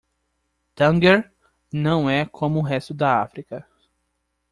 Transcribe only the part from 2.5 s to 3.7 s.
o resto da África.